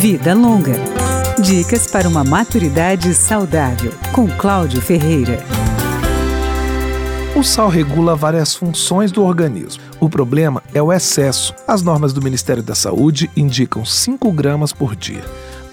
[0.00, 0.76] Vida Longa.
[1.42, 5.44] Dicas para uma maturidade saudável, com Cláudio Ferreira.
[7.36, 9.82] O sal regula várias funções do organismo.
[10.00, 11.54] O problema é o excesso.
[11.68, 15.22] As normas do Ministério da Saúde indicam 5 gramas por dia.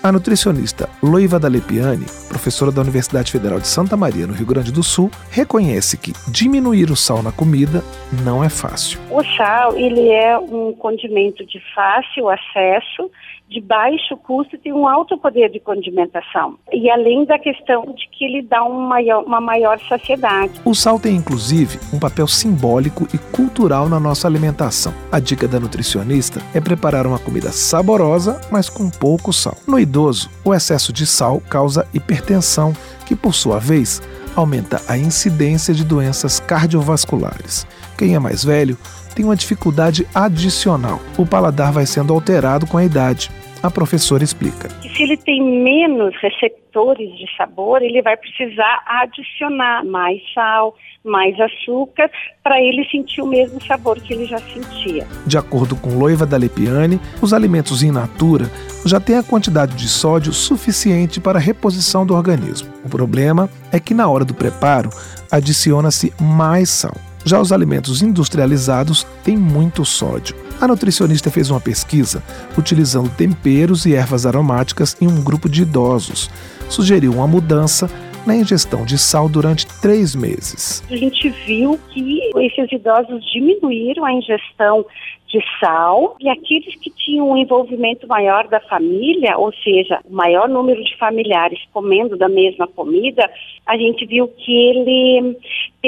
[0.08, 4.82] A nutricionista Loiva Dalepiani, professora da Universidade Federal de Santa Maria, no Rio Grande do
[4.82, 7.84] Sul, reconhece que diminuir o sal na comida
[8.24, 9.02] não é fácil.
[9.12, 13.12] O sal, ele é um condimento de fácil acesso,
[13.50, 16.58] de baixo custo e tem um alto poder de condimentação.
[16.72, 20.52] E além da questão de que ele dá um maior, uma maior saciedade.
[20.66, 24.94] O sal tem inclusive um papel simbólico e cultural na nossa alimentação.
[25.12, 29.56] A dica da nutricionista é preparar uma comida saborosa, mas com pouco sal.
[29.66, 29.97] No idoso,
[30.44, 32.76] o excesso de sal causa hipertensão,
[33.06, 34.02] que por sua vez
[34.36, 37.66] aumenta a incidência de doenças cardiovasculares.
[37.98, 38.78] Quem é mais velho
[39.16, 41.02] tem uma dificuldade adicional.
[41.18, 43.32] O paladar vai sendo alterado com a idade.
[43.62, 44.70] A professora explica.
[44.70, 52.10] Se ele tem menos receptores de sabor, ele vai precisar adicionar mais sal, mais açúcar,
[52.44, 55.08] para ele sentir o mesmo sabor que ele já sentia.
[55.26, 58.46] De acordo com Loiva da Lepiane, os alimentos in natura
[58.86, 62.72] já têm a quantidade de sódio suficiente para a reposição do organismo.
[62.84, 64.90] O problema é que na hora do preparo
[65.32, 66.96] adiciona-se mais sal.
[67.26, 70.36] Já os alimentos industrializados têm muito sódio.
[70.60, 72.24] A nutricionista fez uma pesquisa
[72.58, 76.30] utilizando temperos e ervas aromáticas em um grupo de idosos.
[76.68, 77.88] Sugeriu uma mudança
[78.26, 80.84] na ingestão de sal durante três meses.
[80.90, 84.84] A gente viu que esses idosos diminuíram a ingestão
[85.28, 90.50] de sal e aqueles que tinham um envolvimento maior da família, ou seja, o maior
[90.50, 93.30] número de familiares comendo da mesma comida,
[93.66, 95.38] a gente viu que ele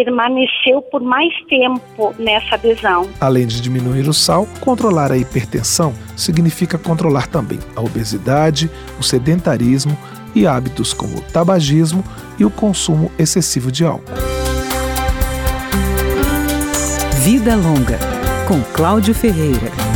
[0.04, 3.10] permaneceu por mais tempo nessa adesão.
[3.20, 9.98] Além de diminuir o sal, controlar a hipertensão significa controlar também a obesidade, o sedentarismo,
[10.36, 12.04] e hábitos como o tabagismo
[12.38, 14.14] e o consumo excessivo de álcool.
[17.24, 17.98] Vida Longa,
[18.48, 19.89] com Cláudio Ferreira.